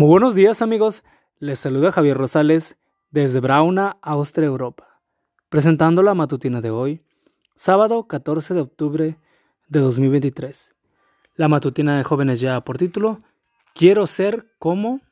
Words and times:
Muy 0.00 0.08
buenos 0.08 0.34
días 0.34 0.62
amigos, 0.62 1.02
les 1.40 1.58
saluda 1.58 1.92
Javier 1.92 2.16
Rosales 2.16 2.78
desde 3.10 3.38
Brauna, 3.38 3.98
Austria, 4.00 4.46
Europa, 4.46 4.98
presentando 5.50 6.02
la 6.02 6.14
matutina 6.14 6.62
de 6.62 6.70
hoy, 6.70 7.02
sábado 7.54 8.08
14 8.08 8.54
de 8.54 8.60
octubre 8.62 9.18
de 9.68 9.80
2023. 9.80 10.74
La 11.34 11.48
matutina 11.48 11.98
de 11.98 12.02
jóvenes 12.02 12.40
ya 12.40 12.58
por 12.62 12.78
título, 12.78 13.18
Quiero 13.74 14.06
ser 14.06 14.46
como... 14.58 15.02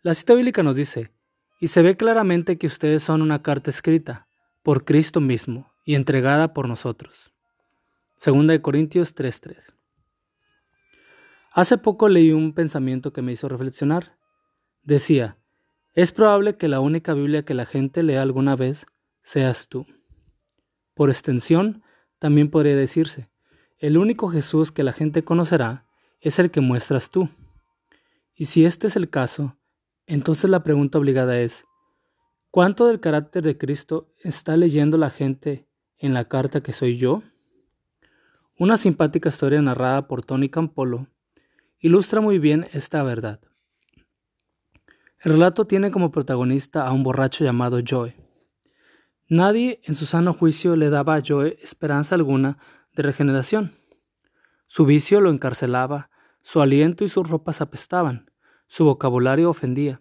La 0.00 0.14
cita 0.14 0.32
bíblica 0.32 0.62
nos 0.62 0.76
dice, 0.76 1.12
y 1.60 1.68
se 1.68 1.82
ve 1.82 1.98
claramente 1.98 2.56
que 2.56 2.68
ustedes 2.68 3.02
son 3.02 3.20
una 3.20 3.42
carta 3.42 3.68
escrita 3.68 4.28
por 4.62 4.86
Cristo 4.86 5.20
mismo 5.20 5.70
y 5.84 5.94
entregada 5.94 6.54
por 6.54 6.68
nosotros. 6.68 7.34
Segunda 8.16 8.54
de 8.54 8.62
Corintios 8.62 9.14
3:3. 9.14 9.76
Hace 11.56 11.78
poco 11.78 12.10
leí 12.10 12.32
un 12.32 12.52
pensamiento 12.52 13.14
que 13.14 13.22
me 13.22 13.32
hizo 13.32 13.48
reflexionar. 13.48 14.15
Decía, 14.86 15.36
es 15.94 16.12
probable 16.12 16.56
que 16.56 16.68
la 16.68 16.78
única 16.78 17.12
Biblia 17.12 17.44
que 17.44 17.54
la 17.54 17.66
gente 17.66 18.04
lea 18.04 18.22
alguna 18.22 18.54
vez 18.54 18.86
seas 19.20 19.66
tú. 19.66 19.84
Por 20.94 21.10
extensión, 21.10 21.82
también 22.20 22.50
podría 22.50 22.76
decirse, 22.76 23.28
el 23.78 23.98
único 23.98 24.28
Jesús 24.28 24.70
que 24.70 24.84
la 24.84 24.92
gente 24.92 25.24
conocerá 25.24 25.86
es 26.20 26.38
el 26.38 26.52
que 26.52 26.60
muestras 26.60 27.10
tú. 27.10 27.28
Y 28.32 28.44
si 28.44 28.64
este 28.64 28.86
es 28.86 28.94
el 28.94 29.10
caso, 29.10 29.58
entonces 30.06 30.48
la 30.48 30.62
pregunta 30.62 30.98
obligada 30.98 31.36
es, 31.40 31.64
¿cuánto 32.52 32.86
del 32.86 33.00
carácter 33.00 33.42
de 33.42 33.58
Cristo 33.58 34.14
está 34.22 34.56
leyendo 34.56 34.98
la 34.98 35.10
gente 35.10 35.66
en 35.98 36.14
la 36.14 36.28
carta 36.28 36.62
que 36.62 36.72
soy 36.72 36.96
yo? 36.96 37.24
Una 38.56 38.76
simpática 38.76 39.30
historia 39.30 39.60
narrada 39.60 40.06
por 40.06 40.24
Tony 40.24 40.48
Campolo 40.48 41.08
ilustra 41.80 42.20
muy 42.20 42.38
bien 42.38 42.68
esta 42.72 43.02
verdad. 43.02 43.40
El 45.26 45.32
relato 45.32 45.66
tiene 45.66 45.90
como 45.90 46.12
protagonista 46.12 46.86
a 46.86 46.92
un 46.92 47.02
borracho 47.02 47.42
llamado 47.42 47.80
Joe. 47.84 48.14
Nadie 49.28 49.80
en 49.82 49.96
su 49.96 50.06
sano 50.06 50.32
juicio 50.32 50.76
le 50.76 50.88
daba 50.88 51.16
a 51.16 51.22
Joe 51.26 51.58
esperanza 51.60 52.14
alguna 52.14 52.58
de 52.94 53.02
regeneración. 53.02 53.74
Su 54.68 54.86
vicio 54.86 55.20
lo 55.20 55.30
encarcelaba, 55.30 56.10
su 56.42 56.60
aliento 56.60 57.02
y 57.02 57.08
sus 57.08 57.28
ropas 57.28 57.60
apestaban, 57.60 58.30
su 58.68 58.84
vocabulario 58.84 59.50
ofendía, 59.50 60.00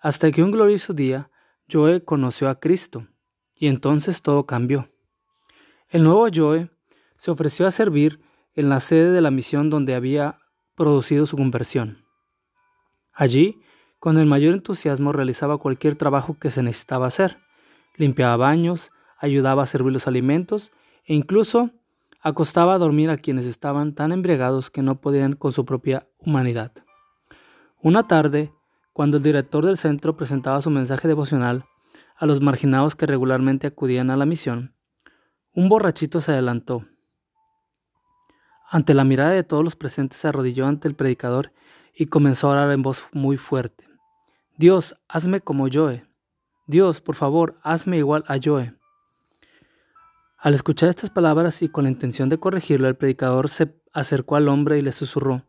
hasta 0.00 0.32
que 0.32 0.42
un 0.42 0.50
glorioso 0.50 0.92
día 0.92 1.30
Joe 1.70 2.02
conoció 2.04 2.48
a 2.48 2.58
Cristo, 2.58 3.06
y 3.54 3.68
entonces 3.68 4.22
todo 4.22 4.44
cambió. 4.44 4.88
El 5.88 6.02
nuevo 6.02 6.26
Joe 6.34 6.68
se 7.16 7.30
ofreció 7.30 7.68
a 7.68 7.70
servir 7.70 8.20
en 8.54 8.70
la 8.70 8.80
sede 8.80 9.12
de 9.12 9.20
la 9.20 9.30
misión 9.30 9.70
donde 9.70 9.94
había 9.94 10.40
producido 10.74 11.26
su 11.26 11.36
conversión. 11.36 12.04
Allí, 13.12 13.62
con 13.98 14.18
el 14.18 14.26
mayor 14.26 14.54
entusiasmo 14.54 15.12
realizaba 15.12 15.58
cualquier 15.58 15.96
trabajo 15.96 16.38
que 16.38 16.50
se 16.50 16.62
necesitaba 16.62 17.06
hacer. 17.06 17.38
Limpiaba 17.96 18.36
baños, 18.36 18.90
ayudaba 19.18 19.62
a 19.62 19.66
servir 19.66 19.92
los 19.92 20.06
alimentos 20.06 20.72
e 21.04 21.14
incluso 21.14 21.70
acostaba 22.20 22.74
a 22.74 22.78
dormir 22.78 23.10
a 23.10 23.16
quienes 23.16 23.46
estaban 23.46 23.94
tan 23.94 24.12
embriagados 24.12 24.70
que 24.70 24.82
no 24.82 25.00
podían 25.00 25.34
con 25.34 25.52
su 25.52 25.64
propia 25.64 26.08
humanidad. 26.18 26.72
Una 27.80 28.06
tarde, 28.06 28.52
cuando 28.92 29.18
el 29.18 29.22
director 29.22 29.64
del 29.64 29.78
centro 29.78 30.16
presentaba 30.16 30.62
su 30.62 30.70
mensaje 30.70 31.08
devocional 31.08 31.64
a 32.16 32.26
los 32.26 32.40
marginados 32.40 32.96
que 32.96 33.06
regularmente 33.06 33.66
acudían 33.66 34.10
a 34.10 34.16
la 34.16 34.26
misión, 34.26 34.74
un 35.52 35.68
borrachito 35.68 36.20
se 36.20 36.32
adelantó 36.32 36.84
ante 38.70 38.92
la 38.92 39.04
mirada 39.04 39.30
de 39.30 39.44
todos 39.44 39.64
los 39.64 39.76
presentes 39.76 40.20
se 40.20 40.28
arrodilló 40.28 40.66
ante 40.66 40.88
el 40.88 40.94
predicador 40.94 41.52
y 41.94 42.06
comenzó 42.06 42.48
a 42.48 42.52
orar 42.52 42.70
en 42.72 42.82
voz 42.82 43.06
muy 43.12 43.38
fuerte. 43.38 43.87
Dios, 44.58 44.96
hazme 45.06 45.40
como 45.40 45.68
Joe. 45.72 46.04
Dios, 46.66 47.00
por 47.00 47.14
favor, 47.14 47.60
hazme 47.62 47.98
igual 47.98 48.24
a 48.26 48.38
Joe. 48.42 48.74
Al 50.36 50.52
escuchar 50.52 50.88
estas 50.88 51.10
palabras 51.10 51.62
y 51.62 51.68
con 51.68 51.84
la 51.84 51.90
intención 51.90 52.28
de 52.28 52.40
corregirlo, 52.40 52.88
el 52.88 52.96
predicador 52.96 53.48
se 53.48 53.80
acercó 53.92 54.34
al 54.34 54.48
hombre 54.48 54.76
y 54.76 54.82
le 54.82 54.90
susurró, 54.90 55.44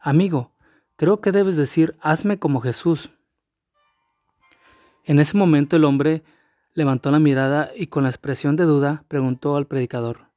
Amigo, 0.00 0.54
creo 0.96 1.20
que 1.20 1.30
debes 1.30 1.58
decir, 1.58 1.94
hazme 2.00 2.38
como 2.38 2.62
Jesús. 2.62 3.10
En 5.04 5.18
ese 5.18 5.36
momento 5.36 5.76
el 5.76 5.84
hombre 5.84 6.24
levantó 6.72 7.10
la 7.10 7.18
mirada 7.18 7.70
y 7.76 7.88
con 7.88 8.04
la 8.04 8.08
expresión 8.08 8.56
de 8.56 8.64
duda 8.64 9.04
preguntó 9.08 9.56
al 9.56 9.66
predicador, 9.66 10.30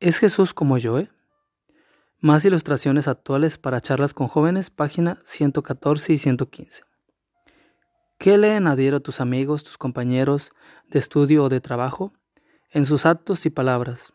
¿Es 0.00 0.16
Jesús 0.16 0.54
como 0.54 0.78
Joe? 0.80 1.10
Más 2.20 2.42
ilustraciones 2.46 3.06
actuales 3.06 3.58
para 3.58 3.82
charlas 3.82 4.14
con 4.14 4.28
jóvenes, 4.28 4.70
página 4.70 5.18
114 5.24 6.14
y 6.14 6.16
115. 6.16 6.87
¿Qué 8.18 8.36
leen 8.36 8.66
a 8.66 8.74
diario 8.74 8.98
tus 8.98 9.20
amigos, 9.20 9.62
tus 9.62 9.78
compañeros 9.78 10.50
de 10.88 10.98
estudio 10.98 11.44
o 11.44 11.48
de 11.48 11.60
trabajo? 11.60 12.12
En 12.72 12.84
sus 12.84 13.06
actos 13.06 13.46
y 13.46 13.50
palabras. 13.50 14.12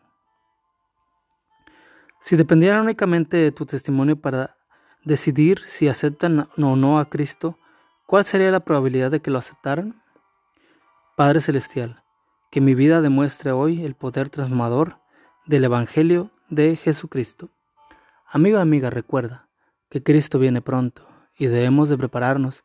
Si 2.20 2.36
dependieran 2.36 2.82
únicamente 2.82 3.38
de 3.38 3.50
tu 3.50 3.64
testimonio 3.64 4.16
para 4.16 4.58
decidir 5.04 5.60
si 5.64 5.88
aceptan 5.88 6.50
o 6.58 6.76
no 6.76 6.98
a 6.98 7.08
Cristo, 7.08 7.58
¿cuál 8.06 8.26
sería 8.26 8.50
la 8.50 8.60
probabilidad 8.60 9.10
de 9.10 9.20
que 9.20 9.30
lo 9.30 9.38
aceptaran? 9.38 10.02
Padre 11.16 11.40
Celestial, 11.40 12.02
que 12.50 12.60
mi 12.60 12.74
vida 12.74 13.00
demuestre 13.00 13.52
hoy 13.52 13.86
el 13.86 13.94
poder 13.94 14.28
transformador 14.28 14.98
del 15.46 15.64
Evangelio 15.64 16.30
de 16.50 16.76
Jesucristo. 16.76 17.48
Amigo 18.28 18.58
amiga, 18.58 18.90
recuerda 18.90 19.48
que 19.88 20.02
Cristo 20.02 20.38
viene 20.38 20.60
pronto 20.60 21.08
y 21.38 21.46
debemos 21.46 21.88
de 21.88 21.96
prepararnos 21.96 22.64